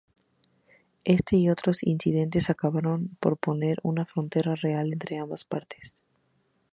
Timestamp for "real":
4.55-4.91